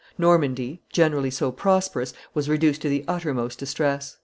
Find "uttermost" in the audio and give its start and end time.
3.07-3.59